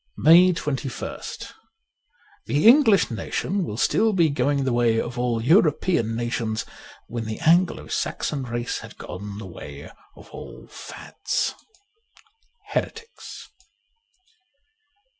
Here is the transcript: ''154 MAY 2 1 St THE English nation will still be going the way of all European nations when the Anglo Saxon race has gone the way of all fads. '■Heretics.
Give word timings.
''154 0.15 0.17
MAY 1.09 1.13
2 1.13 1.13
1 1.15 1.21
St 1.21 1.53
THE 2.47 2.67
English 2.67 3.11
nation 3.11 3.63
will 3.63 3.77
still 3.77 4.13
be 4.13 4.31
going 4.31 4.63
the 4.63 4.73
way 4.73 4.99
of 4.99 5.19
all 5.19 5.43
European 5.43 6.15
nations 6.15 6.65
when 7.05 7.25
the 7.25 7.37
Anglo 7.41 7.85
Saxon 7.85 8.41
race 8.41 8.79
has 8.79 8.93
gone 8.93 9.37
the 9.37 9.45
way 9.45 9.91
of 10.15 10.29
all 10.31 10.65
fads. 10.65 11.53
'■Heretics. 12.73 13.49